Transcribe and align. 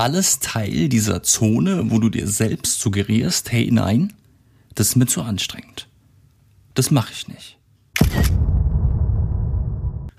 alles 0.00 0.38
Teil 0.38 0.88
dieser 0.88 1.22
Zone, 1.22 1.90
wo 1.90 1.98
du 1.98 2.08
dir 2.08 2.26
selbst 2.26 2.80
suggerierst, 2.80 3.52
hey 3.52 3.68
nein, 3.70 4.14
das 4.74 4.88
ist 4.88 4.96
mir 4.96 5.04
zu 5.04 5.20
anstrengend. 5.20 5.88
Das 6.72 6.90
mache 6.90 7.12
ich 7.12 7.28
nicht. 7.28 7.58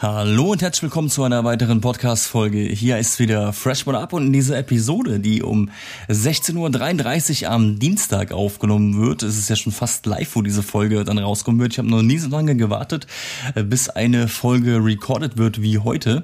Hallo 0.02 0.54
und 0.54 0.64
herzlich 0.64 0.82
willkommen 0.82 1.12
zu 1.12 1.24
einer 1.24 1.44
weiteren 1.44 1.79
Podcast-Folge. 1.79 2.58
Hier 2.58 2.98
ist 2.98 3.20
wieder 3.20 3.54
Freshman 3.54 3.96
Up 3.96 4.13
und 4.13 4.26
in 4.26 4.34
dieser 4.34 4.58
Episode, 4.58 5.20
die 5.20 5.44
um 5.44 5.70
16.33 6.10 7.44
Uhr 7.44 7.52
am 7.52 7.78
Dienstag 7.78 8.31
aufgenommen 8.31 8.99
wird, 8.99 9.22
es 9.22 9.38
ist 9.38 9.48
ja 9.52 9.56
schon 9.56 9.72
fast 9.72 10.08
live, 10.08 10.35
wo 10.35 10.42
diese 10.42 10.63
Folge 10.63 11.03
dann 11.03 11.20
rauskommen 11.20 11.62
wird. 11.62 11.74
Ich 11.74 11.78
habe 11.78 11.88
noch 11.88 12.02
nie 12.02 12.17
so 12.17 12.29
lange 12.29 12.56
gewartet, 12.56 13.06
bis 13.53 13.90
eine 13.90 14.28
Folge 14.28 14.84
recorded 14.84 15.38
wird 15.38 15.62
wie 15.62 15.78
heute. 15.78 16.23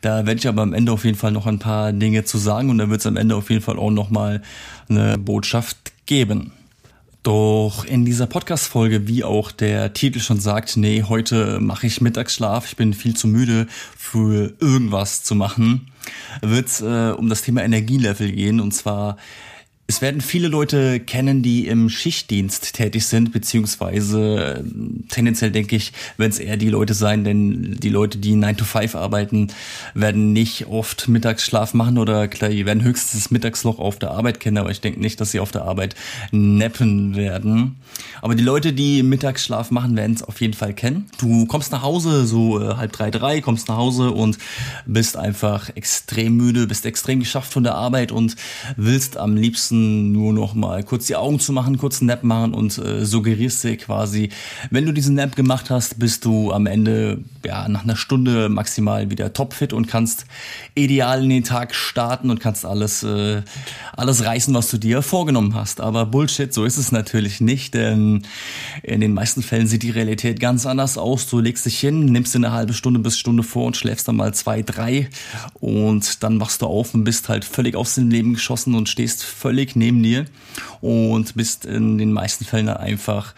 Da 0.00 0.24
werde 0.24 0.38
ich 0.38 0.46
aber 0.46 0.62
am 0.62 0.72
Ende 0.72 0.92
auf 0.92 1.04
jeden 1.04 1.18
Fall 1.18 1.32
noch 1.32 1.48
ein 1.48 1.58
paar 1.58 1.92
Dinge 1.92 2.22
zu 2.22 2.38
sagen 2.38 2.70
und 2.70 2.78
da 2.78 2.88
wird 2.88 3.00
es 3.00 3.06
am 3.06 3.16
Ende 3.16 3.34
auf 3.34 3.50
jeden 3.50 3.62
Fall 3.62 3.80
auch 3.80 3.90
nochmal 3.90 4.42
eine 4.88 5.18
Botschaft 5.18 5.76
geben. 6.06 6.52
Doch 7.22 7.84
in 7.84 8.04
dieser 8.04 8.26
Podcast-Folge, 8.26 9.08
wie 9.08 9.24
auch 9.24 9.50
der 9.50 9.92
Titel 9.92 10.20
schon 10.20 10.40
sagt, 10.40 10.76
nee, 10.76 11.02
heute 11.02 11.58
mache 11.60 11.86
ich 11.86 12.00
Mittagsschlaf, 12.00 12.66
ich 12.66 12.76
bin 12.76 12.94
viel 12.94 13.16
zu 13.16 13.26
müde 13.26 13.66
für 13.96 14.54
irgendwas 14.60 15.24
zu 15.24 15.34
machen, 15.34 15.90
wird 16.42 16.68
es 16.68 16.80
äh, 16.80 17.12
um 17.16 17.28
das 17.28 17.42
Thema 17.42 17.64
Energielevel 17.64 18.30
gehen. 18.32 18.60
Und 18.60 18.72
zwar 18.72 19.16
es 19.90 20.02
werden 20.02 20.20
viele 20.20 20.48
Leute 20.48 21.00
kennen, 21.00 21.42
die 21.42 21.66
im 21.66 21.88
Schichtdienst 21.88 22.74
tätig 22.74 23.06
sind, 23.06 23.32
beziehungsweise 23.32 24.62
äh, 24.62 25.08
tendenziell 25.08 25.50
denke 25.50 25.76
ich, 25.76 25.94
wenn 26.18 26.28
es 26.28 26.38
eher 26.38 26.58
die 26.58 26.68
Leute 26.68 26.92
sein, 26.92 27.24
denn 27.24 27.78
die 27.80 27.88
Leute, 27.88 28.18
die 28.18 28.36
9 28.36 28.58
to 28.58 28.66
5 28.66 28.94
arbeiten, 28.94 29.48
werden 29.94 30.34
nicht 30.34 30.66
oft 30.66 31.08
Mittagsschlaf 31.08 31.72
machen 31.72 31.96
oder 31.96 32.28
klar, 32.28 32.50
die 32.50 32.66
werden 32.66 32.82
höchstens 32.82 33.22
das 33.22 33.30
Mittagsloch 33.30 33.78
auf 33.78 33.98
der 33.98 34.10
Arbeit 34.10 34.40
kennen, 34.40 34.58
aber 34.58 34.70
ich 34.70 34.82
denke 34.82 35.00
nicht, 35.00 35.22
dass 35.22 35.30
sie 35.30 35.40
auf 35.40 35.52
der 35.52 35.62
Arbeit 35.62 35.94
neppen 36.32 37.16
werden. 37.16 37.76
Aber 38.20 38.34
die 38.34 38.44
Leute, 38.44 38.74
die 38.74 39.02
Mittagsschlaf 39.02 39.70
machen, 39.70 39.96
werden 39.96 40.14
es 40.14 40.22
auf 40.22 40.42
jeden 40.42 40.54
Fall 40.54 40.74
kennen. 40.74 41.06
Du 41.18 41.46
kommst 41.46 41.72
nach 41.72 41.82
Hause, 41.82 42.26
so 42.26 42.60
äh, 42.60 42.74
halb 42.74 42.92
drei, 42.92 43.10
drei, 43.10 43.40
kommst 43.40 43.68
nach 43.68 43.78
Hause 43.78 44.10
und 44.10 44.36
bist 44.84 45.16
einfach 45.16 45.70
extrem 45.76 46.36
müde, 46.36 46.66
bist 46.66 46.84
extrem 46.84 47.20
geschafft 47.20 47.54
von 47.54 47.64
der 47.64 47.74
Arbeit 47.74 48.12
und 48.12 48.36
willst 48.76 49.16
am 49.16 49.34
liebsten 49.34 49.77
liebsten 49.78 50.12
nur 50.12 50.32
noch 50.32 50.54
mal 50.54 50.82
kurz 50.82 51.06
die 51.06 51.16
Augen 51.16 51.40
zu 51.40 51.52
machen, 51.52 51.78
kurz 51.78 52.00
einen 52.00 52.08
Nap 52.08 52.24
machen 52.24 52.54
und 52.54 52.76
äh, 52.78 53.04
suggerierst 53.04 53.64
dir 53.64 53.76
quasi, 53.76 54.30
wenn 54.70 54.86
du 54.86 54.92
diesen 54.92 55.14
Nap 55.14 55.36
gemacht 55.36 55.70
hast, 55.70 55.98
bist 55.98 56.24
du 56.24 56.52
am 56.52 56.66
Ende 56.66 57.18
ja 57.44 57.68
nach 57.68 57.84
einer 57.84 57.96
Stunde 57.96 58.48
maximal 58.48 59.10
wieder 59.10 59.32
topfit 59.32 59.72
und 59.72 59.86
kannst 59.86 60.26
ideal 60.74 61.22
in 61.22 61.30
den 61.30 61.44
Tag 61.44 61.74
starten 61.74 62.30
und 62.30 62.40
kannst 62.40 62.64
alles 62.64 63.02
äh, 63.02 63.42
alles 63.96 64.24
reißen, 64.24 64.54
was 64.54 64.70
du 64.70 64.78
dir 64.78 65.02
vorgenommen 65.02 65.54
hast. 65.54 65.80
Aber 65.80 66.06
Bullshit, 66.06 66.52
so 66.52 66.64
ist 66.64 66.78
es 66.78 66.92
natürlich 66.92 67.40
nicht, 67.40 67.74
denn 67.74 68.22
in 68.82 69.00
den 69.00 69.14
meisten 69.14 69.42
Fällen 69.42 69.66
sieht 69.66 69.82
die 69.82 69.90
Realität 69.90 70.40
ganz 70.40 70.66
anders 70.66 70.98
aus. 70.98 71.26
Du 71.26 71.40
legst 71.40 71.66
dich 71.66 71.78
hin, 71.78 72.06
nimmst 72.06 72.34
dir 72.34 72.38
eine 72.38 72.52
halbe 72.52 72.74
Stunde 72.74 73.00
bis 73.00 73.18
Stunde 73.18 73.42
vor 73.42 73.66
und 73.66 73.76
schläfst 73.76 74.08
dann 74.08 74.16
mal 74.16 74.34
zwei, 74.34 74.62
drei 74.62 75.08
und 75.54 76.22
dann 76.22 76.40
wachst 76.40 76.62
du 76.62 76.66
auf 76.66 76.94
und 76.94 77.04
bist 77.04 77.28
halt 77.28 77.44
völlig 77.44 77.76
aus 77.76 77.94
dem 77.94 78.10
Leben 78.10 78.34
geschossen 78.34 78.74
und 78.74 78.88
stehst 78.88 79.24
völlig 79.24 79.67
Blick 79.68 79.76
neben 79.76 80.02
dir 80.02 80.24
und 80.80 81.34
bist 81.34 81.64
in 81.64 81.98
den 81.98 82.12
meisten 82.12 82.44
Fällen 82.44 82.68
einfach 82.68 83.34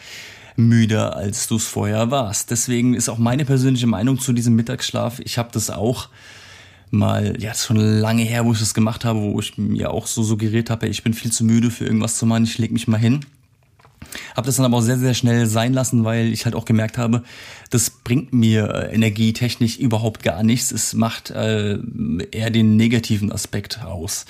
müder, 0.56 1.17
als 1.17 1.47
du 1.48 1.56
es 1.56 1.67
vorher 1.67 2.11
warst. 2.11 2.50
Deswegen 2.50 2.95
ist 2.95 3.09
auch 3.09 3.19
meine 3.19 3.45
persönliche 3.45 3.87
Meinung 3.87 4.19
zu 4.19 4.33
diesem 4.33 4.55
Mittagsschlaf, 4.56 5.20
ich 5.20 5.39
habe 5.39 5.50
das 5.53 5.70
auch 5.70 6.09
mal, 6.91 7.41
ja, 7.41 7.55
schon 7.55 7.77
lange 7.77 8.25
her, 8.25 8.45
wo 8.45 8.53
ich 8.53 8.59
das 8.59 8.75
gemacht 8.75 9.05
habe, 9.05 9.20
wo 9.20 9.41
ich 9.41 9.56
mir 9.56 9.91
auch 9.91 10.06
so 10.06 10.22
suggeriert 10.22 10.70
habe, 10.70 10.89
ich 10.89 11.03
bin 11.03 11.14
viel 11.14 11.31
zu 11.31 11.45
müde 11.45 11.70
für 11.70 11.84
irgendwas 11.84 12.17
zu 12.17 12.27
machen, 12.27 12.44
ich 12.44 12.59
leg 12.59 12.72
mich 12.72 12.89
mal 12.89 12.98
hin. 12.98 13.20
Habe 14.34 14.47
das 14.47 14.56
dann 14.56 14.67
aber 14.67 14.78
auch 14.78 14.83
sehr, 14.83 14.98
sehr 14.98 15.15
schnell 15.15 15.47
sein 15.47 15.72
lassen, 15.72 16.05
weil 16.05 16.33
ich 16.33 16.44
halt 16.44 16.56
auch 16.56 16.65
gemerkt 16.65 16.98
habe, 16.98 17.22
das 17.71 17.91
bringt 17.91 18.32
mir 18.32 18.75
äh, 18.75 18.94
energietechnisch 18.94 19.78
überhaupt 19.78 20.25
gar 20.25 20.43
nichts. 20.43 20.72
Es 20.72 20.94
macht 20.94 21.31
äh, 21.31 21.78
eher 22.32 22.50
den 22.50 22.76
negativen 22.76 23.31
Aspekt 23.31 23.84
aus. 23.84 24.26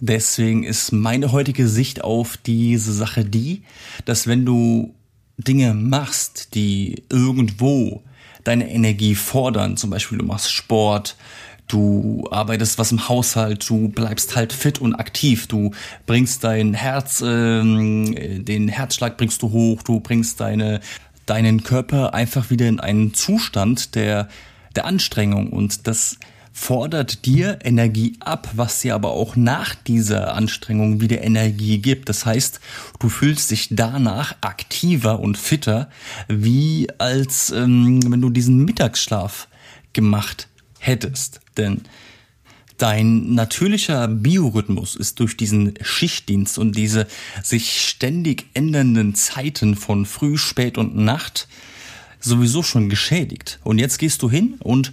Deswegen 0.00 0.62
ist 0.62 0.92
meine 0.92 1.32
heutige 1.32 1.66
Sicht 1.66 2.04
auf 2.04 2.36
diese 2.36 2.92
Sache 2.92 3.24
die, 3.24 3.62
dass 4.04 4.26
wenn 4.26 4.44
du 4.44 4.94
Dinge 5.38 5.74
machst, 5.74 6.54
die 6.54 7.02
irgendwo 7.10 8.02
deine 8.44 8.70
Energie 8.70 9.14
fordern, 9.14 9.76
zum 9.76 9.90
Beispiel 9.90 10.18
du 10.18 10.24
machst 10.24 10.52
Sport, 10.52 11.16
du 11.66 12.26
arbeitest 12.30 12.78
was 12.78 12.92
im 12.92 13.08
Haushalt, 13.08 13.68
du 13.68 13.88
bleibst 13.88 14.36
halt 14.36 14.52
fit 14.52 14.80
und 14.80 14.94
aktiv, 14.94 15.46
du 15.46 15.72
bringst 16.06 16.44
dein 16.44 16.74
Herz, 16.74 17.22
ähm, 17.24 18.44
den 18.44 18.68
Herzschlag 18.68 19.16
bringst 19.16 19.42
du 19.42 19.50
hoch, 19.50 19.82
du 19.82 20.00
bringst 20.00 20.40
deine, 20.40 20.80
deinen 21.26 21.62
Körper 21.62 22.14
einfach 22.14 22.50
wieder 22.50 22.68
in 22.68 22.80
einen 22.80 23.14
Zustand 23.14 23.94
der, 23.94 24.28
der 24.76 24.86
Anstrengung 24.86 25.52
und 25.52 25.86
das 25.86 26.18
fordert 26.58 27.24
dir 27.24 27.60
Energie 27.62 28.16
ab, 28.20 28.50
was 28.54 28.80
dir 28.80 28.94
aber 28.94 29.12
auch 29.12 29.36
nach 29.36 29.74
dieser 29.74 30.34
Anstrengung 30.34 31.00
wieder 31.00 31.22
Energie 31.22 31.78
gibt. 31.78 32.08
Das 32.08 32.26
heißt, 32.26 32.60
du 32.98 33.08
fühlst 33.08 33.50
dich 33.52 33.68
danach 33.70 34.34
aktiver 34.40 35.20
und 35.20 35.38
fitter, 35.38 35.88
wie 36.26 36.88
als 36.98 37.50
ähm, 37.50 38.00
wenn 38.10 38.20
du 38.20 38.28
diesen 38.28 38.64
Mittagsschlaf 38.64 39.48
gemacht 39.92 40.48
hättest. 40.78 41.40
Denn 41.56 41.82
Dein 42.76 43.34
natürlicher 43.34 44.06
Biorhythmus 44.06 44.94
ist 44.94 45.18
durch 45.18 45.36
diesen 45.36 45.74
Schichtdienst 45.82 46.58
und 46.58 46.76
diese 46.76 47.08
sich 47.42 47.80
ständig 47.88 48.46
ändernden 48.54 49.16
Zeiten 49.16 49.74
von 49.74 50.06
Früh, 50.06 50.38
Spät 50.38 50.78
und 50.78 50.94
Nacht 50.94 51.48
sowieso 52.20 52.62
schon 52.62 52.88
geschädigt. 52.88 53.58
Und 53.64 53.78
jetzt 53.78 53.98
gehst 53.98 54.22
du 54.22 54.30
hin 54.30 54.54
und 54.60 54.92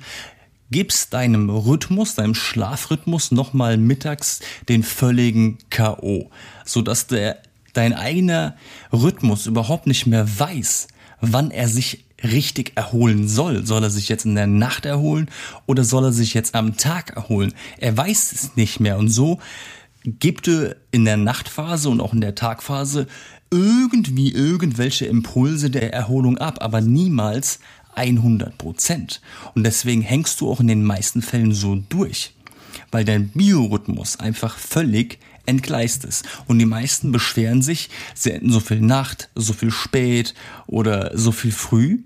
gibst 0.71 1.13
deinem 1.13 1.49
Rhythmus, 1.49 2.15
deinem 2.15 2.35
Schlafrhythmus 2.35 3.31
nochmal 3.31 3.77
mittags 3.77 4.39
den 4.67 4.83
völligen 4.83 5.57
K.O., 5.69 6.29
sodass 6.65 7.07
der, 7.07 7.41
dein 7.73 7.93
eigener 7.93 8.55
Rhythmus 8.91 9.45
überhaupt 9.45 9.87
nicht 9.87 10.05
mehr 10.05 10.27
weiß, 10.39 10.87
wann 11.21 11.51
er 11.51 11.67
sich 11.67 12.05
richtig 12.23 12.73
erholen 12.75 13.27
soll. 13.27 13.65
Soll 13.65 13.83
er 13.83 13.89
sich 13.89 14.09
jetzt 14.09 14.25
in 14.25 14.35
der 14.35 14.47
Nacht 14.47 14.85
erholen 14.85 15.29
oder 15.65 15.83
soll 15.83 16.05
er 16.05 16.13
sich 16.13 16.33
jetzt 16.33 16.55
am 16.55 16.77
Tag 16.77 17.15
erholen? 17.15 17.53
Er 17.77 17.95
weiß 17.95 18.31
es 18.31 18.55
nicht 18.55 18.79
mehr 18.79 18.97
und 18.97 19.09
so 19.09 19.39
gibt 20.05 20.47
er 20.47 20.75
in 20.91 21.05
der 21.05 21.17
Nachtphase 21.17 21.89
und 21.89 21.99
auch 21.99 22.13
in 22.13 22.21
der 22.21 22.35
Tagphase 22.35 23.07
irgendwie 23.51 24.31
irgendwelche 24.31 25.05
Impulse 25.05 25.69
der 25.69 25.93
Erholung 25.93 26.37
ab, 26.37 26.59
aber 26.61 26.81
niemals 26.81 27.59
100 27.95 28.57
Prozent. 28.57 29.21
Und 29.53 29.63
deswegen 29.63 30.01
hängst 30.01 30.41
du 30.41 30.49
auch 30.49 30.59
in 30.59 30.67
den 30.67 30.83
meisten 30.83 31.21
Fällen 31.21 31.53
so 31.53 31.75
durch, 31.89 32.33
weil 32.91 33.05
dein 33.05 33.29
Biorhythmus 33.29 34.19
einfach 34.19 34.57
völlig 34.57 35.19
entgleist 35.45 36.05
ist. 36.05 36.25
Und 36.47 36.59
die 36.59 36.65
meisten 36.65 37.11
beschweren 37.11 37.61
sich, 37.61 37.89
sie 38.13 38.31
hätten 38.33 38.51
so 38.51 38.59
viel 38.59 38.81
Nacht, 38.81 39.29
so 39.35 39.53
viel 39.53 39.71
spät 39.71 40.33
oder 40.67 41.17
so 41.17 41.31
viel 41.31 41.51
früh. 41.51 41.99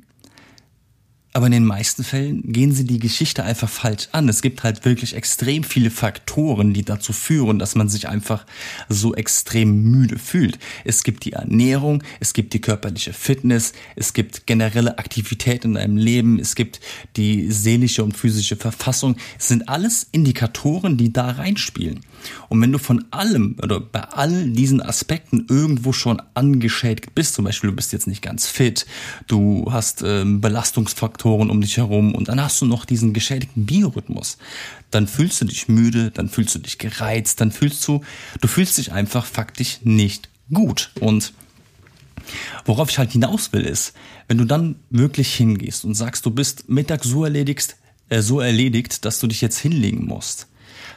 Aber 1.31 1.45
in 1.45 1.51
den 1.51 1.65
meisten 1.65 2.03
Fällen 2.03 2.41
gehen 2.51 2.71
sie 2.71 2.85
die 2.85 2.97
Geschichte 2.97 3.43
einfach 3.43 3.69
falsch 3.69 4.07
an. 4.13 4.27
Es 4.29 4.41
gibt 4.41 4.63
halt 4.63 4.83
wirklich 4.83 5.15
extrem 5.15 5.63
viele 5.63 5.91
Faktoren, 5.91 6.73
die 6.73 6.83
dazu 6.83 7.13
führen, 7.13 7.59
dass 7.59 7.75
man 7.75 7.87
sich 7.87 8.07
einfach 8.07 8.47
so 8.87 9.13
extrem 9.13 9.83
müde 9.83 10.17
fühlt. 10.17 10.57
Es 10.85 11.03
gibt 11.03 11.25
die 11.25 11.33
Ernährung, 11.33 12.03
es 12.19 12.33
gibt 12.33 12.53
die 12.53 12.61
körperliche 12.61 13.13
Fitness, 13.13 13.73
es 13.95 14.13
gibt 14.13 14.47
generelle 14.47 14.97
Aktivität 14.97 15.65
in 15.65 15.75
deinem 15.75 15.97
Leben, 15.97 16.39
es 16.39 16.55
gibt 16.55 16.79
die 17.15 17.51
seelische 17.51 18.03
und 18.03 18.17
physische 18.17 18.55
Verfassung. 18.55 19.15
Es 19.37 19.49
sind 19.49 19.69
alles 19.69 20.07
Indikatoren, 20.11 20.97
die 20.97 21.13
da 21.13 21.29
reinspielen. 21.29 21.99
Und 22.49 22.61
wenn 22.61 22.71
du 22.71 22.77
von 22.77 23.05
allem 23.11 23.55
oder 23.61 23.79
bei 23.79 24.01
all 24.01 24.49
diesen 24.49 24.81
Aspekten 24.81 25.45
irgendwo 25.49 25.93
schon 25.93 26.21
angeschädigt 26.33 27.15
bist, 27.15 27.35
zum 27.35 27.45
Beispiel 27.45 27.69
du 27.69 27.75
bist 27.75 27.93
jetzt 27.93 28.07
nicht 28.07 28.21
ganz 28.21 28.47
fit, 28.47 28.85
du 29.27 29.67
hast 29.71 30.03
ähm, 30.05 30.41
Belastungsfaktoren 30.41 31.49
um 31.49 31.61
dich 31.61 31.77
herum 31.77 32.15
und 32.15 32.27
dann 32.27 32.41
hast 32.41 32.61
du 32.61 32.65
noch 32.65 32.85
diesen 32.85 33.13
geschädigten 33.13 33.65
Biorhythmus, 33.65 34.37
dann 34.91 35.07
fühlst 35.07 35.41
du 35.41 35.45
dich 35.45 35.67
müde, 35.67 36.11
dann 36.11 36.29
fühlst 36.29 36.55
du 36.55 36.59
dich 36.59 36.77
gereizt, 36.77 37.41
dann 37.41 37.51
fühlst 37.51 37.87
du, 37.87 38.01
du 38.41 38.47
fühlst 38.47 38.77
dich 38.77 38.91
einfach 38.91 39.25
faktisch 39.25 39.79
nicht 39.83 40.29
gut. 40.51 40.91
Und 40.99 41.33
worauf 42.65 42.89
ich 42.89 42.97
halt 42.97 43.11
hinaus 43.11 43.53
will 43.53 43.61
ist, 43.61 43.93
wenn 44.27 44.37
du 44.37 44.45
dann 44.45 44.75
wirklich 44.89 45.33
hingehst 45.33 45.85
und 45.85 45.95
sagst, 45.95 46.25
du 46.25 46.31
bist 46.31 46.69
mittags 46.69 47.07
so 47.07 47.23
erledigt, 47.23 47.75
äh, 48.09 48.21
so 48.21 48.39
erledigt, 48.39 49.05
dass 49.05 49.19
du 49.19 49.27
dich 49.27 49.41
jetzt 49.41 49.59
hinlegen 49.59 50.05
musst, 50.05 50.47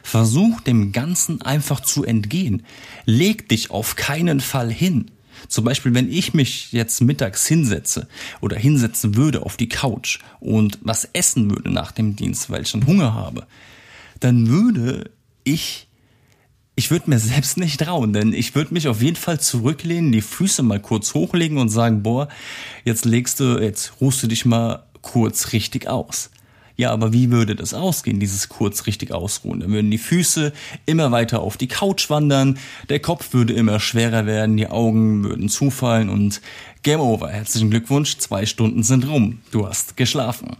Versuch 0.03 0.61
dem 0.61 0.91
Ganzen 0.91 1.41
einfach 1.41 1.79
zu 1.79 2.03
entgehen. 2.03 2.63
Leg 3.05 3.49
dich 3.49 3.71
auf 3.71 3.95
keinen 3.95 4.41
Fall 4.41 4.71
hin. 4.71 5.09
Zum 5.47 5.65
Beispiel, 5.65 5.93
wenn 5.93 6.11
ich 6.11 6.33
mich 6.33 6.71
jetzt 6.71 7.01
mittags 7.01 7.47
hinsetze 7.47 8.07
oder 8.41 8.57
hinsetzen 8.57 9.15
würde 9.15 9.41
auf 9.41 9.57
die 9.57 9.69
Couch 9.69 10.19
und 10.39 10.77
was 10.81 11.09
essen 11.13 11.49
würde 11.49 11.71
nach 11.71 11.91
dem 11.91 12.15
Dienst, 12.15 12.49
weil 12.49 12.61
ich 12.61 12.69
schon 12.69 12.85
Hunger 12.85 13.13
habe, 13.13 13.47
dann 14.19 14.47
würde 14.47 15.09
ich 15.43 15.87
ich 16.75 16.89
würde 16.91 17.09
mir 17.09 17.19
selbst 17.19 17.57
nicht 17.57 17.79
trauen, 17.79 18.13
denn 18.13 18.33
ich 18.33 18.55
würde 18.55 18.73
mich 18.73 18.87
auf 18.87 19.01
jeden 19.01 19.15
Fall 19.15 19.39
zurücklehnen, 19.39 20.11
die 20.11 20.21
Füße 20.21 20.63
mal 20.63 20.79
kurz 20.79 21.13
hochlegen 21.13 21.57
und 21.57 21.69
sagen, 21.69 22.03
boah, 22.03 22.27
jetzt 22.83 23.05
legst 23.05 23.39
du, 23.39 23.59
jetzt 23.59 23.93
ruhst 24.01 24.23
du 24.23 24.27
dich 24.27 24.45
mal 24.45 24.85
kurz 25.01 25.53
richtig 25.53 25.87
aus. 25.87 26.29
Ja, 26.75 26.91
aber 26.91 27.13
wie 27.13 27.29
würde 27.29 27.55
das 27.55 27.73
ausgehen, 27.73 28.19
dieses 28.19 28.49
kurz 28.49 28.87
richtig 28.87 29.11
ausruhen? 29.11 29.59
Dann 29.59 29.71
würden 29.71 29.91
die 29.91 29.99
Füße 29.99 30.53
immer 30.87 31.11
weiter 31.11 31.41
auf 31.41 31.55
die 31.55 31.67
Couch 31.67 32.09
wandern, 32.09 32.57
der 32.89 32.99
Kopf 32.99 33.33
würde 33.33 33.53
immer 33.53 33.79
schwerer 33.79 34.25
werden, 34.25 34.57
die 34.57 34.67
Augen 34.67 35.23
würden 35.23 35.49
zufallen 35.49 36.09
und 36.09 36.41
Game 36.81 36.99
over. 36.99 37.29
Herzlichen 37.29 37.69
Glückwunsch, 37.69 38.17
zwei 38.17 38.45
Stunden 38.45 38.81
sind 38.83 39.07
rum. 39.07 39.39
Du 39.51 39.67
hast 39.67 39.97
geschlafen. 39.97 40.57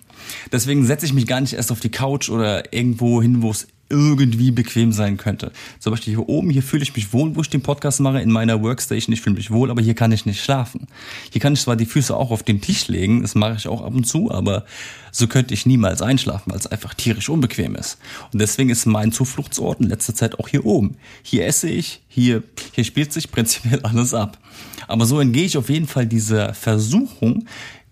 Deswegen 0.51 0.85
setze 0.85 1.05
ich 1.05 1.13
mich 1.13 1.25
gar 1.25 1.41
nicht 1.41 1.53
erst 1.53 1.71
auf 1.71 1.79
die 1.79 1.91
Couch 1.91 2.29
oder 2.29 2.73
irgendwo 2.73 3.21
hin, 3.21 3.41
wo 3.41 3.51
es 3.51 3.67
irgendwie 3.89 4.51
bequem 4.51 4.91
sein 4.91 5.17
könnte. 5.17 5.51
Zum 5.79 5.91
Beispiel 5.91 6.15
hier 6.15 6.27
oben, 6.27 6.49
hier 6.49 6.63
fühle 6.63 6.83
ich 6.83 6.95
mich 6.95 7.13
wohl, 7.13 7.35
wo 7.35 7.41
ich 7.41 7.49
den 7.49 7.61
Podcast 7.61 7.99
mache, 7.99 8.21
in 8.21 8.31
meiner 8.31 8.61
Workstation, 8.61 9.13
ich 9.13 9.21
fühle 9.21 9.35
mich 9.35 9.51
wohl, 9.51 9.69
aber 9.69 9.81
hier 9.81 9.93
kann 9.93 10.11
ich 10.11 10.25
nicht 10.25 10.43
schlafen. 10.43 10.87
Hier 11.31 11.41
kann 11.41 11.53
ich 11.53 11.61
zwar 11.61 11.75
die 11.75 11.85
Füße 11.85 12.15
auch 12.15 12.31
auf 12.31 12.43
den 12.43 12.61
Tisch 12.61 12.87
legen, 12.87 13.21
das 13.21 13.35
mache 13.35 13.55
ich 13.57 13.67
auch 13.67 13.83
ab 13.83 13.93
und 13.93 14.05
zu, 14.05 14.31
aber 14.31 14.65
so 15.11 15.27
könnte 15.27 15.53
ich 15.53 15.65
niemals 15.65 16.01
einschlafen, 16.01 16.51
weil 16.51 16.59
es 16.59 16.67
einfach 16.67 16.93
tierisch 16.93 17.29
unbequem 17.29 17.75
ist. 17.75 17.99
Und 18.31 18.41
deswegen 18.41 18.69
ist 18.69 18.85
mein 18.85 19.11
Zufluchtsort 19.11 19.79
in 19.79 19.89
letzter 19.89 20.15
Zeit 20.15 20.39
auch 20.39 20.47
hier 20.47 20.65
oben. 20.65 20.97
Hier 21.21 21.45
esse 21.45 21.69
ich, 21.69 22.01
hier, 22.07 22.43
hier 22.73 22.83
spielt 22.83 23.13
sich 23.13 23.31
prinzipiell 23.31 23.79
alles 23.83 24.13
ab. 24.13 24.39
Aber 24.87 25.05
so 25.05 25.19
entgehe 25.19 25.45
ich 25.45 25.57
auf 25.57 25.69
jeden 25.69 25.87
Fall 25.87 26.07
dieser 26.07 26.53
Versuchung, 26.53 27.45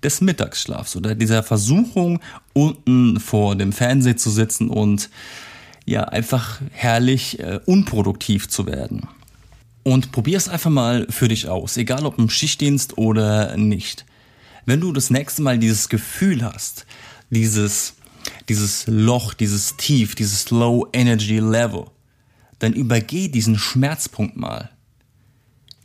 des 0.04 0.22
Mittagsschlafs 0.22 0.96
oder 0.96 1.16
dieser 1.16 1.44
Versuchung, 1.44 2.20
unten 2.54 3.20
vor 3.20 3.56
dem 3.56 3.72
Fernseher 3.72 4.18
zu 4.18 4.30
sitzen 4.30 4.70
und 4.70 5.10
ja 5.92 6.06
einfach 6.06 6.60
herrlich 6.72 7.40
äh, 7.40 7.60
unproduktiv 7.66 8.50
zu 8.50 8.66
werden. 8.66 9.08
Und 9.84 10.12
probier 10.12 10.38
es 10.38 10.50
einfach 10.50 10.70
mal 10.70 11.08
für 11.10 11.28
dich 11.28 11.48
aus, 11.48 11.78
egal 11.78 12.06
ob 12.06 12.18
im 12.20 12.30
Schichtdienst 12.30 12.98
oder 12.98 13.58
nicht. 13.58 14.06
Wenn 14.66 14.80
du 14.80 14.94
das 14.94 15.10
nächste 15.10 15.42
Mal 15.42 15.58
dieses 15.58 15.90
Gefühl 15.90 16.44
hast, 16.44 16.86
dieses, 17.30 17.96
dieses 18.48 18.86
Loch, 18.88 19.34
dieses 19.34 19.78
Tief, 19.78 20.14
dieses 20.16 20.50
Low 20.52 20.88
Energy 20.94 21.40
Level, 21.40 21.86
dann 22.60 22.74
übergeh 22.74 23.28
diesen 23.28 23.58
Schmerzpunkt 23.58 24.38
mal. 24.38 24.70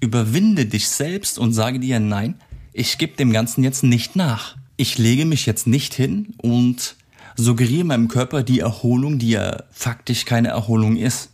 Überwinde 0.01 0.67
dich 0.67 0.89
selbst 0.89 1.39
und 1.39 1.55
sage 1.55 1.81
dir, 1.81 1.99
nein, 2.01 2.35
ich 2.75 2.99
gebe 2.99 3.17
dem 3.17 3.33
Ganzen 3.33 3.65
jetzt 3.65 3.83
nicht 3.83 4.15
nach. 4.15 4.57
Ich 4.77 4.99
lege 4.99 5.25
mich 5.25 5.47
jetzt 5.47 5.67
nicht 5.67 5.95
hin 5.95 6.35
und 6.37 6.97
suggeriere 7.37 7.85
meinem 7.85 8.09
Körper 8.09 8.43
die 8.43 8.61
Erholung, 8.61 9.19
die 9.19 9.31
ja 9.31 9.65
faktisch 9.71 10.25
keine 10.25 10.49
Erholung 10.49 10.97
ist. 10.97 11.31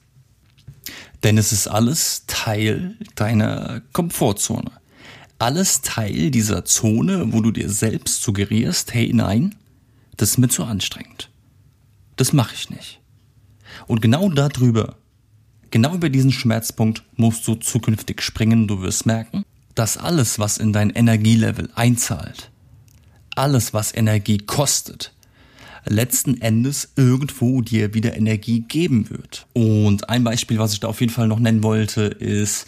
Denn 1.23 1.39
es 1.39 1.53
ist 1.53 1.69
alles 1.69 2.25
Teil 2.27 2.97
deiner 3.15 3.83
Komfortzone. 3.93 4.73
Alles 5.39 5.83
Teil 5.83 6.31
dieser 6.31 6.65
Zone, 6.65 7.33
wo 7.33 7.41
du 7.41 7.51
dir 7.51 7.69
selbst 7.69 8.23
suggerierst, 8.23 8.95
hey 8.95 9.13
nein, 9.13 9.55
das 10.17 10.31
ist 10.31 10.39
mir 10.39 10.49
zu 10.49 10.65
anstrengend. 10.65 11.31
Das 12.17 12.33
mache 12.33 12.55
ich 12.55 12.71
nicht. 12.71 13.01
Und 13.87 14.03
genau 14.03 14.29
darüber, 14.29 14.97
genau 15.71 15.95
über 15.95 16.11
diesen 16.11 16.33
Schmerzpunkt 16.33 17.03
musst 17.17 17.47
du 17.49 17.55
zukünftig 17.55 18.23
springen. 18.23 18.69
Du 18.69 18.83
wirst 18.83 19.07
merken, 19.07 19.45
dass 19.75 19.97
alles, 19.97 20.39
was 20.39 20.59
in 20.59 20.73
dein 20.73 20.91
Energielevel 20.91 21.71
einzahlt, 21.75 22.51
alles, 23.35 23.73
was 23.73 23.95
Energie 23.95 24.39
kostet, 24.39 25.13
letzten 25.87 26.40
Endes 26.40 26.93
irgendwo 26.96 27.61
dir 27.61 27.94
wieder 27.94 28.17
Energie 28.17 28.61
geben 28.61 29.11
wird. 29.11 29.46
Und 29.52 30.08
ein 30.08 30.25
Beispiel, 30.25 30.58
was 30.58 30.73
ich 30.73 30.81
da 30.81 30.88
auf 30.88 31.00
jeden 31.00 31.12
Fall 31.12 31.29
noch 31.29 31.40
nennen 31.40 31.62
wollte, 31.62 32.02
ist, 32.02 32.67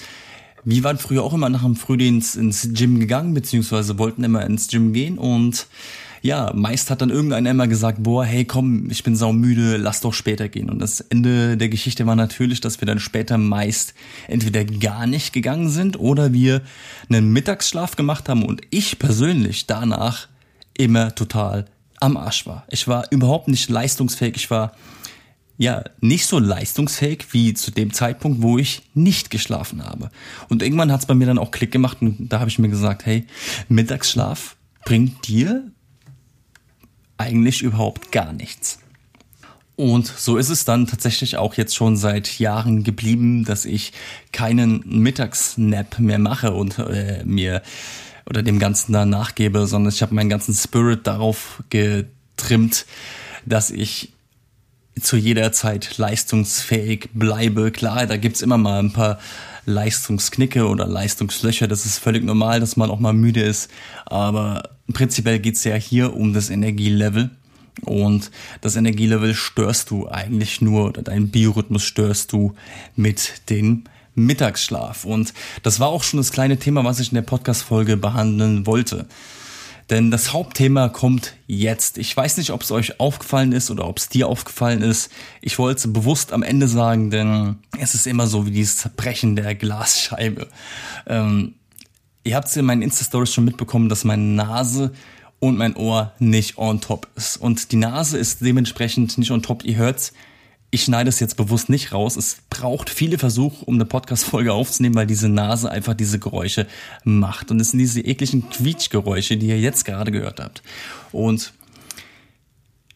wir 0.65 0.83
waren 0.83 0.99
früher 0.99 1.23
auch 1.23 1.35
immer 1.35 1.49
nach 1.49 1.63
dem 1.63 1.77
Frühdienst 1.77 2.37
ins 2.37 2.71
Gym 2.73 2.99
gegangen, 2.99 3.35
beziehungsweise 3.35 3.99
wollten 3.99 4.25
immer 4.25 4.45
ins 4.47 4.69
Gym 4.69 4.93
gehen 4.93 5.19
und 5.19 5.67
ja, 6.23 6.53
meist 6.55 6.91
hat 6.91 7.03
dann 7.03 7.11
irgendeiner 7.11 7.51
immer 7.51 7.69
gesagt, 7.69 8.03
boah, 8.03 8.25
hey, 8.25 8.47
komm, 8.47 8.91
ich 8.91 9.05
bin 9.05 9.15
saumüde, 9.15 9.77
lass 9.77 10.01
doch 10.01 10.15
später 10.15 10.49
gehen. 10.49 10.71
Und 10.71 10.79
das 10.79 11.01
Ende 11.01 11.59
der 11.59 11.69
Geschichte 11.69 12.07
war 12.07 12.17
natürlich, 12.17 12.63
dass 12.63 12.81
wir 12.81 12.87
dann 12.87 12.99
später 12.99 13.37
meist 13.37 13.93
entweder 14.27 14.65
gar 14.65 15.07
nicht 15.07 15.35
gegangen 15.35 15.69
sind 15.69 16.01
oder 16.01 16.33
wir 16.33 16.63
einen 17.11 17.31
Mittagsschlaf 17.35 17.95
gemacht 17.97 18.31
haben 18.31 18.43
und 18.43 18.63
ich 18.71 18.99
persönlich 18.99 19.67
danach 19.67 20.29
immer 20.79 21.15
total 21.15 21.67
am 22.01 22.17
Arsch 22.17 22.47
war. 22.47 22.65
Ich 22.69 22.89
war 22.89 23.11
überhaupt 23.11 23.49
nicht 23.49 23.69
leistungsfähig. 23.71 24.37
Ich 24.37 24.51
war 24.51 24.73
ja 25.57 25.85
nicht 26.01 26.27
so 26.27 26.39
leistungsfähig 26.39 27.27
wie 27.33 27.55
zu 27.55 27.71
dem 27.71 27.93
Zeitpunkt, 27.93 28.43
wo 28.43 28.59
ich 28.59 28.83
nicht 28.95 29.31
geschlafen 29.31 29.85
habe. 29.85 30.11
Und 30.49 30.63
irgendwann 30.63 30.91
hat 30.91 31.01
es 31.01 31.07
bei 31.07 31.15
mir 31.15 31.27
dann 31.27 31.39
auch 31.39 31.51
Klick 31.51 31.71
gemacht 31.71 31.99
und 32.01 32.29
da 32.29 32.41
habe 32.41 32.51
ich 32.51 32.59
mir 32.59 32.69
gesagt, 32.69 33.07
hey, 33.07 33.27
Mittagsschlaf 33.69 34.57
bringt 34.85 35.29
dir 35.29 35.71
eigentlich 37.17 37.63
überhaupt 37.63 38.11
gar 38.11 38.33
nichts. 38.33 38.81
Und 39.77 40.07
so 40.07 40.37
ist 40.37 40.51
es 40.51 40.65
dann 40.65 40.87
tatsächlich 40.87 41.37
auch 41.37 41.55
jetzt 41.55 41.75
schon 41.75 41.97
seit 41.97 42.39
Jahren 42.39 42.85
geblieben, 42.85 43.45
dass 43.45 43.65
ich 43.65 43.93
keinen 44.31 44.85
Mittagsnap 44.87 45.99
mehr 45.99 46.21
mache 46.21 46.53
und 46.53 46.79
äh, 46.79 47.25
mir 47.25 47.61
oder 48.27 48.43
dem 48.43 48.59
Ganzen 48.59 48.93
da 48.93 49.05
nachgebe, 49.05 49.67
sondern 49.67 49.93
ich 49.93 50.03
habe 50.03 50.15
meinen 50.15 50.31
ganzen 50.31 50.55
Spirit 50.55 51.07
darauf 51.07 51.63
getrimmt, 51.71 52.87
dass 53.45 53.71
ich 53.71 54.13
zu 55.01 55.17
jeder 55.17 55.53
Zeit 55.53 55.99
leistungsfähig 55.99 57.11
bleibe. 57.15 57.71
Klar, 57.73 58.07
da 58.07 58.17
gibt's 58.17 58.43
immer 58.43 58.59
mal 58.59 58.79
ein 58.79 58.93
paar 58.93 59.19
Leistungsknicke 59.67 60.69
oder 60.69 60.87
Leistungslöcher. 60.87 61.67
Das 61.67 61.85
ist 61.85 61.99
völlig 61.99 62.23
normal, 62.25 62.61
dass 62.61 62.77
man 62.77 62.91
auch 62.91 63.01
mal 63.01 63.13
müde 63.13 63.43
ist. 63.43 63.71
Aber 64.07 64.71
prinzipiell 64.93 65.41
geht's 65.41 65.65
ja 65.65 65.75
hier 65.75 66.15
um 66.15 66.33
das 66.33 66.51
Energielevel. 66.51 67.31
Und 67.83 68.31
das 68.61 68.77
Energielevel 68.77 69.35
störst 69.35 69.91
du 69.91 70.09
eigentlich 70.09 70.61
nur, 70.61 70.87
oder 70.87 71.03
deinen 71.03 71.31
Biorhythmus 71.31 71.83
störst 71.83 72.33
du 72.33 72.55
mit 72.95 73.51
den 73.51 73.89
Mittagsschlaf. 74.15 75.05
Und 75.05 75.35
das 75.63 75.81
war 75.81 75.89
auch 75.89 76.03
schon 76.03 76.19
das 76.19 76.33
kleine 76.33 76.59
Thema, 76.59 76.85
was 76.85 77.01
ich 77.01 77.09
in 77.09 77.17
der 77.17 77.23
Podcast-Folge 77.23 77.97
behandeln 77.97 78.67
wollte. 78.67 79.07
Denn 79.91 80.11
das 80.11 80.33
Hauptthema 80.33 80.89
kommt 80.89 81.35
jetzt. 81.47 81.99
Ich 81.99 82.17
weiß 82.17 82.39
nicht, 82.39 82.51
ob 82.51 82.63
es 82.63 82.71
euch 82.71 83.01
aufgefallen 83.01 83.53
ist 83.53 83.71
oder 83.71 83.87
ob 83.87 83.99
es 83.99 84.09
dir 84.09 84.29
aufgefallen 84.29 84.81
ist. 84.81 85.11
Ich 85.43 85.59
wollte 85.59 85.79
es 85.79 85.93
bewusst 85.93 86.33
am 86.33 86.43
Ende 86.43 86.69
sagen, 86.69 87.11
denn 87.11 87.57
es 87.79 87.95
ist 87.95 88.07
immer 88.07 88.27
so 88.27 88.47
wie 88.47 88.51
dieses 88.51 88.79
Zerbrechen 88.79 89.37
der 89.37 89.55
Glasscheibe. 89.55 90.49
Ähm, 91.07 91.55
ihr 92.25 92.35
habt 92.35 92.49
es 92.49 92.57
in 92.57 92.65
meinen 92.65 92.81
Insta-Stories 92.81 93.33
schon 93.33 93.45
mitbekommen, 93.45 93.91
dass 93.91 94.05
meine 94.05 94.23
Nase 94.23 94.93
und 95.39 95.59
mein 95.59 95.77
Ohr 95.77 96.13
nicht 96.19 96.57
on 96.57 96.81
top 96.81 97.09
ist. 97.17 97.37
Und 97.37 97.71
die 97.71 97.77
Nase 97.77 98.17
ist 98.17 98.41
dementsprechend 98.41 99.19
nicht 99.19 99.31
on 99.31 99.43
top. 99.43 99.65
Ihr 99.65 99.77
hört's 99.77 100.15
ich 100.75 100.83
schneide 100.83 101.09
es 101.09 101.21
jetzt 101.21 101.37
bewusst 101.37 101.69
nicht 101.69 101.93
raus. 101.93 102.17
Es 102.17 102.39
braucht 102.51 102.91
viele 102.91 103.17
Versuche, 103.17 103.65
um 103.65 103.77
eine 103.77 103.85
Podcast-Folge 103.85 104.53
aufzunehmen, 104.53 104.97
weil 104.97 105.07
diese 105.07 105.29
Nase 105.29 105.71
einfach 105.71 105.95
diese 105.95 106.19
Geräusche 106.19 106.67
macht. 107.05 107.53
Und 107.53 107.61
es 107.61 107.71
sind 107.71 107.79
diese 107.79 108.01
ekligen 108.01 108.51
Quietschgeräusche, 108.51 109.37
die 109.37 109.47
ihr 109.47 109.61
jetzt 109.61 109.85
gerade 109.85 110.11
gehört 110.11 110.41
habt. 110.41 110.65
Und 111.13 111.53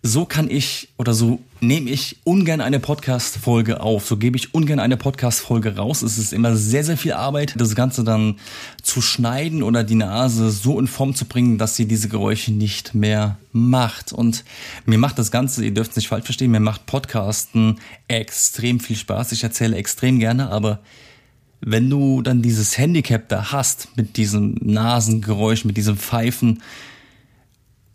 so 0.09 0.25
kann 0.25 0.51
ich 0.51 0.89
oder 0.97 1.13
so 1.13 1.41
nehme 1.61 1.91
ich 1.91 2.17
ungern 2.25 2.61
eine 2.61 2.81
Podcast-Folge 2.81 3.81
auf. 3.81 4.07
So 4.07 4.17
gebe 4.17 4.37
ich 4.39 4.55
ungern 4.55 4.81
eine 4.81 4.97
Podcast-Folge 4.97 5.77
raus. 5.77 6.03
Es 6.03 6.17
ist 6.17 6.33
immer 6.33 6.57
sehr, 6.57 6.83
sehr 6.83 6.97
viel 6.97 7.13
Arbeit, 7.13 7.55
das 7.59 7.75
Ganze 7.75 8.05
dann 8.05 8.37
zu 8.83 9.03
schneiden 9.03 9.63
oder 9.63 9.85
die 9.85 9.97
Nase 9.97 10.51
so 10.51 10.81
in 10.81 10.87
Form 10.87 11.15
zu 11.15 11.27
bringen, 11.27 11.59
dass 11.59 11.77
sie 11.77 11.87
diese 11.87 12.09
Geräusche 12.09 12.53
nicht 12.53 12.95
mehr 12.95 13.39
macht. 13.53 14.13
Und 14.13 14.45
mir 14.87 14.99
macht 14.99 15.19
das 15.19 15.31
Ganze, 15.31 15.63
ihr 15.65 15.75
dürft 15.75 15.91
es 15.91 15.97
nicht 15.97 16.09
falsch 16.09 16.25
verstehen, 16.25 16.53
mir 16.53 16.61
macht 16.61 16.87
Podcasten 16.87 17.79
extrem 18.09 18.81
viel 18.81 18.97
Spaß. 18.97 19.33
Ich 19.33 19.45
erzähle 19.45 19.77
extrem 19.77 20.19
gerne, 20.19 20.51
aber 20.51 20.81
wenn 21.61 21.91
du 21.91 22.23
dann 22.23 22.41
dieses 22.41 22.79
Handicap 22.79 23.29
da 23.29 23.53
hast 23.53 23.97
mit 23.97 24.17
diesem 24.17 24.57
Nasengeräusch, 24.63 25.65
mit 25.67 25.77
diesem 25.77 25.99
Pfeifen, 25.99 26.63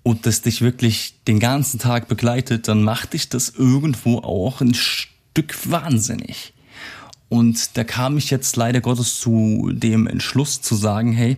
und 0.04 0.26
das 0.26 0.42
dich 0.42 0.62
wirklich 0.62 1.16
den 1.28 1.40
ganzen 1.40 1.80
Tag 1.80 2.08
begleitet, 2.08 2.68
dann 2.68 2.84
macht 2.84 3.14
dich 3.14 3.30
das 3.30 3.50
irgendwo 3.50 4.20
auch 4.20 4.62
ein 4.62 4.74
Stück 4.74 5.72
wahnsinnig. 5.72 6.54
Und 7.30 7.78
da 7.78 7.84
kam 7.84 8.18
ich 8.18 8.30
jetzt 8.30 8.58
leider 8.58 8.80
Gottes 8.80 9.20
zu 9.20 9.72
dem 9.74 10.06
Entschluss 10.06 10.62
zu 10.62 10.76
sagen, 10.76 11.14
hey, 11.14 11.38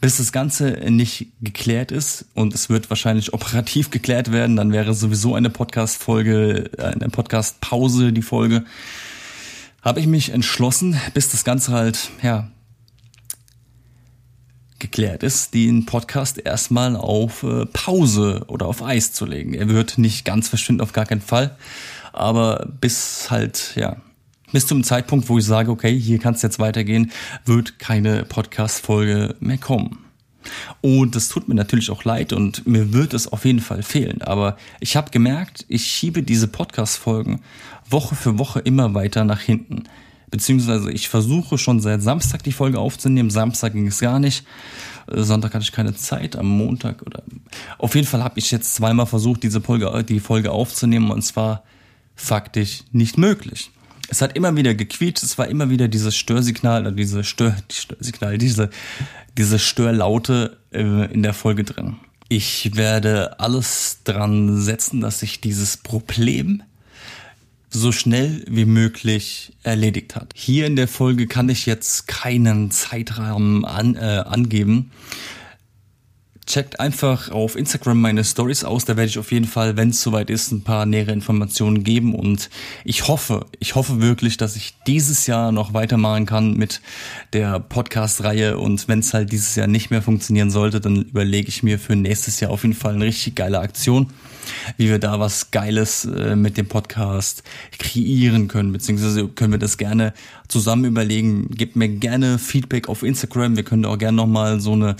bis 0.00 0.16
das 0.16 0.32
Ganze 0.32 0.70
nicht 0.88 1.26
geklärt 1.42 1.92
ist 1.92 2.24
und 2.34 2.54
es 2.54 2.70
wird 2.70 2.88
wahrscheinlich 2.88 3.32
operativ 3.34 3.90
geklärt 3.90 4.32
werden, 4.32 4.56
dann 4.56 4.72
wäre 4.72 4.94
sowieso 4.94 5.34
eine 5.34 5.50
Podcast-Folge, 5.50 6.70
eine 6.78 7.10
Podcast-Pause 7.10 8.12
die 8.12 8.22
Folge, 8.22 8.64
habe 9.82 10.00
ich 10.00 10.06
mich 10.06 10.30
entschlossen, 10.30 10.98
bis 11.12 11.30
das 11.30 11.44
Ganze 11.44 11.72
halt, 11.72 12.10
ja, 12.22 12.48
geklärt 14.78 15.22
ist, 15.22 15.54
den 15.54 15.86
Podcast 15.86 16.38
erstmal 16.38 16.96
auf 16.96 17.42
äh, 17.42 17.66
Pause 17.66 18.44
oder 18.48 18.66
auf 18.66 18.82
Eis 18.82 19.12
zu 19.12 19.26
legen. 19.26 19.54
Er 19.54 19.68
wird 19.68 19.98
nicht 19.98 20.24
ganz 20.24 20.48
verschwinden, 20.48 20.82
auf 20.82 20.92
gar 20.92 21.06
keinen 21.06 21.20
Fall. 21.20 21.56
Aber 22.12 22.68
bis 22.80 23.30
halt, 23.30 23.72
ja, 23.76 23.96
bis 24.52 24.66
zum 24.66 24.82
Zeitpunkt, 24.82 25.28
wo 25.28 25.38
ich 25.38 25.44
sage, 25.44 25.70
okay, 25.70 25.98
hier 25.98 26.18
kann 26.18 26.34
es 26.34 26.42
jetzt 26.42 26.58
weitergehen, 26.58 27.12
wird 27.44 27.78
keine 27.78 28.24
Podcast-Folge 28.24 29.36
mehr 29.40 29.58
kommen. 29.58 29.98
Und 30.80 31.14
das 31.14 31.28
tut 31.28 31.48
mir 31.48 31.54
natürlich 31.54 31.90
auch 31.90 32.04
leid 32.04 32.32
und 32.32 32.66
mir 32.66 32.92
wird 32.92 33.12
es 33.12 33.30
auf 33.30 33.44
jeden 33.44 33.60
Fall 33.60 33.82
fehlen. 33.82 34.22
Aber 34.22 34.56
ich 34.80 34.96
habe 34.96 35.10
gemerkt, 35.10 35.66
ich 35.68 35.86
schiebe 35.86 36.22
diese 36.22 36.48
Podcast-Folgen 36.48 37.40
Woche 37.90 38.14
für 38.14 38.38
Woche 38.38 38.60
immer 38.60 38.94
weiter 38.94 39.24
nach 39.24 39.40
hinten. 39.40 39.84
Beziehungsweise 40.30 40.90
ich 40.90 41.08
versuche 41.08 41.58
schon 41.58 41.80
seit 41.80 42.02
Samstag 42.02 42.42
die 42.42 42.52
Folge 42.52 42.78
aufzunehmen. 42.78 43.30
Samstag 43.30 43.72
ging 43.72 43.86
es 43.86 44.00
gar 44.00 44.18
nicht. 44.18 44.44
Sonntag 45.10 45.54
hatte 45.54 45.62
ich 45.62 45.72
keine 45.72 45.94
Zeit. 45.94 46.36
Am 46.36 46.48
Montag 46.48 47.02
oder 47.02 47.22
auf 47.78 47.94
jeden 47.94 48.06
Fall 48.06 48.22
habe 48.22 48.38
ich 48.38 48.50
jetzt 48.50 48.74
zweimal 48.74 49.06
versucht, 49.06 49.42
diese 49.42 49.60
Folge, 49.60 50.04
die 50.04 50.20
Folge 50.20 50.52
aufzunehmen 50.52 51.10
und 51.10 51.22
zwar 51.22 51.62
faktisch 52.14 52.84
nicht 52.92 53.16
möglich. 53.16 53.70
Es 54.10 54.22
hat 54.22 54.36
immer 54.36 54.56
wieder 54.56 54.74
gequietscht, 54.74 55.22
es 55.22 55.36
war 55.38 55.48
immer 55.48 55.70
wieder 55.70 55.86
dieses 55.86 56.16
Störsignal 56.16 56.82
oder 56.82 56.92
diese 56.92 57.24
Stör, 57.24 57.54
die 57.70 57.74
Störsignal, 57.74 58.38
diese, 58.38 58.70
diese 59.36 59.58
Störlaute 59.58 60.58
äh, 60.72 61.12
in 61.12 61.22
der 61.22 61.34
Folge 61.34 61.64
drin. 61.64 61.96
Ich 62.30 62.74
werde 62.74 63.38
alles 63.40 64.00
dran 64.04 64.60
setzen, 64.60 65.00
dass 65.00 65.20
sich 65.20 65.40
dieses 65.40 65.78
Problem 65.78 66.62
so 67.70 67.92
schnell 67.92 68.44
wie 68.48 68.64
möglich 68.64 69.52
erledigt 69.62 70.16
hat. 70.16 70.32
Hier 70.34 70.66
in 70.66 70.76
der 70.76 70.88
Folge 70.88 71.26
kann 71.26 71.48
ich 71.48 71.66
jetzt 71.66 72.08
keinen 72.08 72.70
Zeitrahmen 72.70 73.64
an, 73.64 73.94
äh, 73.94 74.22
angeben. 74.26 74.90
Checkt 76.48 76.80
einfach 76.80 77.30
auf 77.30 77.56
Instagram 77.56 78.00
meine 78.00 78.24
Stories 78.24 78.64
aus. 78.64 78.86
Da 78.86 78.96
werde 78.96 79.10
ich 79.10 79.18
auf 79.18 79.32
jeden 79.32 79.44
Fall, 79.44 79.76
wenn 79.76 79.90
es 79.90 80.00
soweit 80.00 80.30
ist, 80.30 80.50
ein 80.50 80.62
paar 80.62 80.86
nähere 80.86 81.12
Informationen 81.12 81.84
geben. 81.84 82.14
Und 82.14 82.48
ich 82.84 83.06
hoffe, 83.06 83.44
ich 83.58 83.74
hoffe 83.74 84.00
wirklich, 84.00 84.38
dass 84.38 84.56
ich 84.56 84.74
dieses 84.86 85.26
Jahr 85.26 85.52
noch 85.52 85.74
weitermachen 85.74 86.24
kann 86.24 86.54
mit 86.54 86.80
der 87.34 87.60
Podcast-Reihe. 87.60 88.56
Und 88.56 88.88
wenn 88.88 89.00
es 89.00 89.12
halt 89.12 89.30
dieses 89.30 89.56
Jahr 89.56 89.66
nicht 89.66 89.90
mehr 89.90 90.00
funktionieren 90.00 90.50
sollte, 90.50 90.80
dann 90.80 91.02
überlege 91.02 91.50
ich 91.50 91.62
mir 91.62 91.78
für 91.78 91.96
nächstes 91.96 92.40
Jahr 92.40 92.50
auf 92.50 92.62
jeden 92.62 92.74
Fall 92.74 92.94
eine 92.94 93.04
richtig 93.04 93.34
geile 93.34 93.58
Aktion 93.58 94.10
wie 94.76 94.88
wir 94.88 94.98
da 94.98 95.20
was 95.20 95.50
Geiles 95.50 96.04
äh, 96.04 96.36
mit 96.36 96.56
dem 96.56 96.68
Podcast 96.68 97.42
kreieren 97.78 98.48
können, 98.48 98.72
beziehungsweise 98.72 99.28
können 99.28 99.52
wir 99.52 99.58
das 99.58 99.78
gerne 99.78 100.12
zusammen 100.48 100.84
überlegen. 100.86 101.50
Gebt 101.50 101.76
mir 101.76 101.88
gerne 101.88 102.38
Feedback 102.38 102.88
auf 102.88 103.02
Instagram. 103.02 103.56
Wir 103.56 103.64
können 103.64 103.84
auch 103.84 103.98
gerne 103.98 104.16
nochmal 104.16 104.60
so 104.60 104.72
eine, 104.72 104.96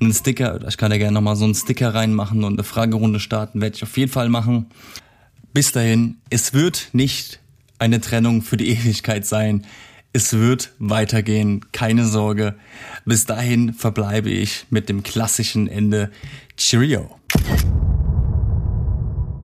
einen 0.00 0.12
Sticker, 0.12 0.60
ich 0.68 0.76
kann 0.76 0.90
da 0.90 0.98
gerne 0.98 1.14
nochmal 1.14 1.36
so 1.36 1.44
einen 1.44 1.54
Sticker 1.54 1.94
reinmachen 1.94 2.44
und 2.44 2.54
eine 2.54 2.64
Fragerunde 2.64 3.20
starten, 3.20 3.60
werde 3.60 3.76
ich 3.76 3.82
auf 3.82 3.96
jeden 3.96 4.12
Fall 4.12 4.28
machen. 4.28 4.66
Bis 5.52 5.72
dahin, 5.72 6.18
es 6.28 6.54
wird 6.54 6.90
nicht 6.92 7.40
eine 7.78 8.00
Trennung 8.00 8.42
für 8.42 8.56
die 8.56 8.68
Ewigkeit 8.70 9.26
sein. 9.26 9.66
Es 10.12 10.32
wird 10.32 10.72
weitergehen, 10.78 11.66
keine 11.72 12.04
Sorge. 12.04 12.56
Bis 13.04 13.26
dahin 13.26 13.74
verbleibe 13.74 14.28
ich 14.30 14.66
mit 14.70 14.88
dem 14.88 15.02
klassischen 15.02 15.68
Ende. 15.68 16.10
Cheerio. 16.56 17.19